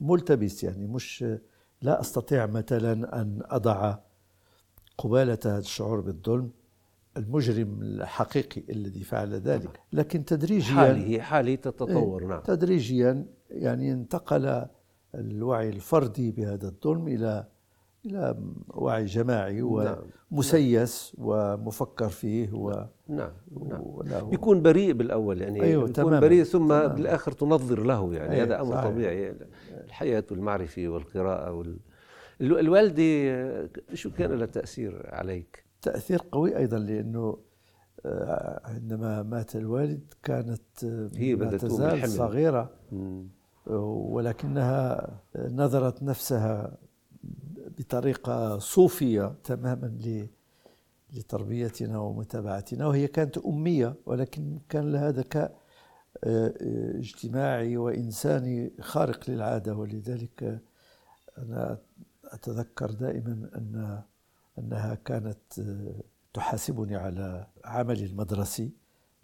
ملتبس 0.00 0.64
يعني 0.64 0.86
مش 0.86 1.24
لا 1.82 2.00
أستطيع 2.00 2.46
مثلا 2.46 3.20
أن 3.20 3.42
أضع 3.44 3.98
قبالة 4.98 5.38
هذا 5.44 5.58
الشعور 5.58 6.00
بالظلم. 6.00 6.50
المجرم 7.16 7.82
الحقيقي 7.82 8.62
الذي 8.70 9.00
فعل 9.00 9.34
ذلك 9.34 9.80
لكن 9.92 10.24
تدريجيا 10.24 10.74
حالي 10.74 11.22
حالي 11.22 11.56
تتطور 11.56 12.22
إيه، 12.22 12.28
نعم 12.28 12.40
تدريجيا 12.40 13.26
يعني 13.50 13.92
انتقل 13.92 14.66
الوعي 15.14 15.68
الفردي 15.68 16.30
بهذا 16.30 16.68
الظلم 16.68 17.08
إلى 17.08 17.46
إلى 18.06 18.36
وعي 18.68 19.04
جماعي 19.04 19.60
نعم. 19.60 19.96
ومسيس 20.30 21.16
ومفكر 21.18 22.08
فيه 22.08 22.52
و 22.52 22.86
نعم 23.08 23.32
نعم 24.04 24.30
بيكون 24.30 24.62
بريء 24.62 24.92
بالأول 24.92 25.42
يعني 25.42 25.62
أيوه 25.62 25.86
بيكون 25.86 25.92
تمام. 25.92 26.20
بريء 26.20 26.42
ثم 26.42 26.68
تمام. 26.68 26.94
بالآخر 26.94 27.32
تنظر 27.32 27.82
له 27.82 28.14
يعني 28.14 28.42
هذا 28.42 28.60
أمر 28.60 28.72
صحيح. 28.72 28.84
طبيعي 28.84 29.34
الحياة 29.84 30.24
والمعرفة 30.30 30.88
والقراءة 30.88 31.52
وال... 31.52 31.78
الوالدة 32.40 33.70
شو 33.94 34.10
كان 34.10 34.32
لها 34.32 34.46
تأثير 34.46 35.10
عليك؟ 35.12 35.63
تأثير 35.84 36.22
قوي 36.32 36.56
أيضا 36.56 36.78
لأنه 36.78 37.38
آه، 38.06 38.60
عندما 38.64 39.22
مات 39.22 39.56
الوالد 39.56 40.14
كانت 40.22 40.84
آه، 40.84 41.10
هي 41.16 41.34
ما 41.36 41.44
بدأت 41.46 41.60
تزال 41.64 42.02
مم. 42.92 43.28
ولكنها 44.14 45.08
نظرت 45.36 46.02
نفسها 46.02 46.76
بطريقة 47.78 48.58
صوفية 48.58 49.34
تماما 49.44 49.86
ل- 49.86 50.28
لتربيتنا 51.12 51.98
ومتابعتنا 51.98 52.86
وهي 52.86 53.06
كانت 53.06 53.38
أمية 53.38 53.94
ولكن 54.06 54.58
كان 54.68 54.92
لها 54.92 55.10
ذكاء 55.10 55.58
آه، 56.24 56.54
اجتماعي 56.98 57.76
وإنساني 57.76 58.72
خارق 58.80 59.30
للعادة. 59.30 59.74
ولذلك 59.76 60.62
أنا 61.38 61.78
أتذكر 62.24 62.90
دائما 62.90 63.50
أن 63.56 64.02
أنها 64.58 64.94
كانت 64.94 65.58
آه، 65.58 66.02
تحاسبني 66.34 66.96
على 66.96 67.46
عملي 67.64 68.04
المدرسي 68.04 68.72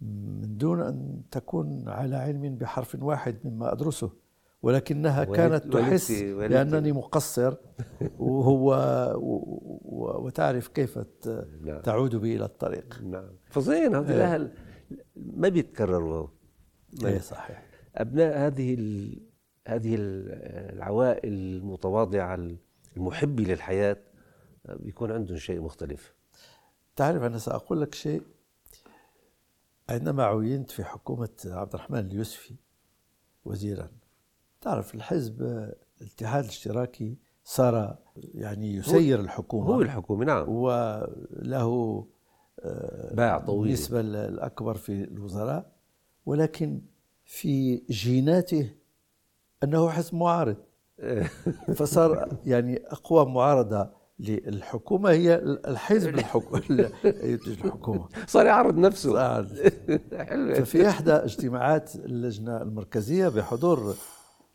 من 0.00 0.56
دون 0.56 0.80
أن 0.80 1.22
تكون 1.30 1.88
على 1.88 2.16
علم 2.16 2.56
بحرف 2.56 2.96
واحد 3.02 3.36
مما 3.44 3.72
أدرسه 3.72 4.12
ولكنها 4.62 5.24
والدتي- 5.24 5.36
كانت 5.36 5.72
تحس. 5.72 6.12
بأنني 6.22 6.92
مقصر 6.92 7.54
وهو 8.18 8.74
وتعرف 10.24 10.68
كيف 10.68 10.98
نعم. 11.62 11.80
تعود 11.82 12.16
بي 12.16 12.36
إلى 12.36 12.44
الطريق 12.44 13.02
نعم 13.02 13.28
فظيع 13.50 13.86
هذه 13.86 14.08
إيه. 14.10 14.14
الاهل 14.16 14.52
ما 15.16 15.48
بيتكرروا 15.48 16.28
ما 17.02 17.08
اي 17.08 17.18
صحيح 17.20 17.66
أبناء 17.96 18.38
هذه. 18.46 18.74
هذه 19.68 19.94
ال- 19.94 20.28
العوائل 20.76 21.32
المتواضعة 21.32 22.38
المحبة 22.96 23.42
للحياة 23.44 23.96
بيكون 24.68 25.12
عندهم 25.12 25.36
شيء 25.36 25.60
مختلف. 25.60 26.14
تعرف 26.96 27.22
أنا 27.22 27.38
سأقول 27.38 27.80
لك 27.80 27.94
شيء. 27.94 28.22
عندما 29.88 30.24
عينت 30.24 30.70
في 30.70 30.84
حكومة 30.84 31.28
عبد 31.44 31.74
الرحمن 31.74 31.98
اليوسفي 31.98 32.54
وزيرا 33.44 33.90
تعرف 34.60 34.94
الحزب 34.94 35.42
الاتحاد 36.00 36.44
الاشتراكي 36.44 37.18
صار 37.44 37.98
يعني 38.16 38.74
يسير 38.74 39.20
الحكومة. 39.20 39.66
هو 39.66 39.82
الحكومة 39.82 40.24
نعم. 40.24 40.48
وله 40.48 42.06
باع 43.12 43.38
طويل. 43.38 43.68
النسبة 43.68 44.00
الأكبر 44.00 44.74
في 44.74 45.04
الوزراء 45.04 45.72
ولكن 46.26 46.80
في 47.24 47.76
جيناته 47.76 48.70
أنه 49.64 49.90
حزب 49.90 50.14
معارض. 50.14 50.56
فصار 51.78 52.38
يعني 52.46 52.76
أقوى 52.86 53.26
معارضة 53.26 53.90
للحكومة 54.20 55.10
هي 55.10 55.34
الحزب 55.44 56.14
الحكومة 56.14 56.62
الحكومة. 57.46 58.08
صار 58.26 58.46
يعرض 58.46 58.78
نفسه. 58.78 59.12
صار. 59.12 59.44
ففي 60.56 60.88
إحدى 60.88 61.12
اجتماعات 61.12 61.94
اللجنة 61.96 62.62
المركزية 62.62 63.28
بحضور 63.28 63.94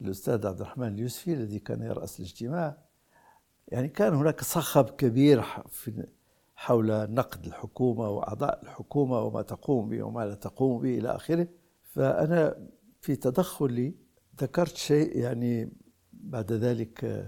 الأستاذ 0.01 0.47
عبد 0.47 0.61
الرحمن 0.61 0.87
اليوسفي 0.87 1.33
الذي 1.33 1.59
كان 1.59 1.81
يرأس 1.81 2.19
الاجتماع 2.19 2.77
يعني 3.67 3.87
كان 3.87 4.13
هناك 4.13 4.41
صخب 4.41 4.89
كبير 4.89 5.43
في 5.69 6.05
حول 6.55 7.13
نقد 7.13 7.45
الحكومة 7.45 8.09
وأعضاء 8.09 8.59
الحكومة 8.63 9.21
وما 9.21 9.41
تقوم 9.41 9.89
به 9.89 10.03
وما 10.03 10.25
لا 10.25 10.35
تقوم 10.35 10.81
به 10.81 10.97
إلى 10.97 11.15
آخره. 11.15 11.47
فأنا 11.83 12.67
في 13.01 13.15
تدخلي 13.15 13.93
ذكرت 14.41 14.75
شيء 14.75 15.17
يعني 15.17 15.69
بعد 16.13 16.51
ذلك 16.51 17.25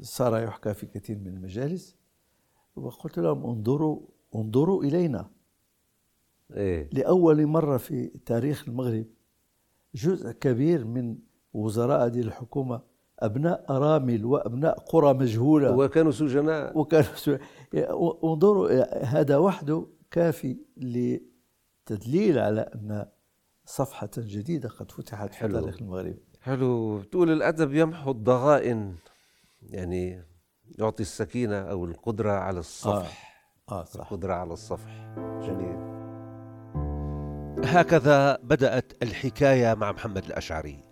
صار 0.00 0.42
يحكى 0.42 0.74
في 0.74 0.86
كثير 0.86 1.18
من 1.18 1.26
المجالس 1.26 1.96
وقلت 2.76 3.18
لهم 3.18 3.44
انظروا 3.46 4.00
انظروا 4.34 4.84
إلينا. 4.84 5.30
إيه. 6.54 6.90
لأول 6.92 7.46
مرة 7.46 7.76
في 7.76 8.06
تاريخ 8.26 8.68
المغرب 8.68 9.06
جزء 9.94 10.30
كبير 10.32 10.84
من 10.84 11.18
وزراء 11.54 12.06
هذه 12.06 12.20
الحكومة 12.20 12.82
أبناء 13.20 13.64
أرامل 13.70 14.24
وأبناء 14.24 14.78
قرى 14.80 15.14
مجهولة. 15.14 15.76
وكانوا 15.76 16.12
سجناء 16.12 16.78
وكانوا 16.78 17.14
سو- 17.14 17.36
انظروا 18.24 18.70
هذا 19.04 19.36
وحده 19.36 19.86
كافي 20.10 20.56
لتدليل 20.76 22.38
على 22.38 22.60
أن 22.60 23.06
صفحة 23.64 24.10
جديدة 24.18 24.68
قد 24.68 24.90
فتحت 24.90 25.34
في 25.34 25.38
حلو. 25.40 25.60
تاريخ 25.60 25.82
المغرب. 25.82 26.16
حلو. 26.40 26.98
بتقول 26.98 27.30
الأدب 27.30 27.74
يمحو 27.74 28.10
الضغائن. 28.10 28.94
يعني 29.70 30.24
يعطي 30.78 31.02
السكينة 31.02 31.56
أو 31.56 31.84
القدرة 31.84 32.32
على 32.32 32.58
الصفح. 32.58 33.36
آه. 33.70 33.84
صح. 33.84 34.00
القدرة 34.00 34.34
على 34.34 34.52
الصفح. 34.52 35.14
جميل. 35.16 35.96
هكذا 37.64 38.36
بدأت 38.42 38.92
الحكاية 39.02 39.74
مع 39.74 39.92
محمد 39.92 40.24
الأشعري. 40.24 40.84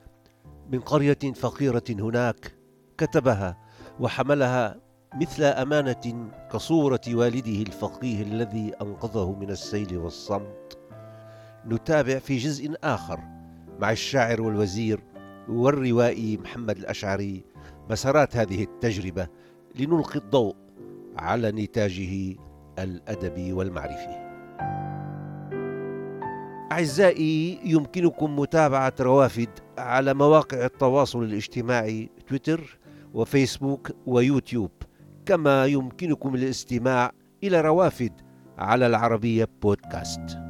من 0.72 0.80
قرية 0.80 1.32
فقيرة 1.34 1.84
هناك 1.90 2.54
كتبها 2.98 3.58
وحملها 4.00 4.80
مثل 5.14 5.42
أمانة 5.44 6.30
كصورة 6.52 7.00
والده 7.08 7.62
الفقيه 7.62 8.22
الذي 8.22 8.72
أنقذه 8.82 9.32
من 9.32 9.50
السيل 9.50 9.98
والصمت. 9.98 10.78
نتابع 11.66 12.18
في 12.18 12.36
جزء 12.36 12.74
آخر 12.84 13.20
مع 13.78 13.90
الشاعر 13.90 14.42
والوزير 14.42 15.00
والروائي 15.48 16.36
محمد 16.36 16.76
الأشعري 16.78 17.44
مسارات 17.90 18.36
هذه 18.36 18.62
التجربة 18.62 19.28
لنلقي 19.74 20.18
الضوء 20.18 20.56
على 21.16 21.52
نتاجه 21.52 22.36
الأدبي 22.78 23.52
والمعرفي 23.52 24.24
أعزائي 26.72 27.60
يمكنكم 27.64 28.38
متابعة 28.38 28.94
روافد 29.00 29.48
على 29.78 30.14
مواقع 30.14 30.64
التواصل 30.64 31.22
الاجتماعي 31.22 32.10
تويتر 32.28 32.78
وفيسبوك 33.14 33.90
ويوتيوب. 34.06 34.70
كما 35.26 35.66
يمكنكم 35.66 36.34
الاستماع 36.34 37.12
إلى 37.44 37.60
روافد 37.60 38.12
على 38.58 38.86
العربية 38.86 39.48
بودكاست. 39.62 40.43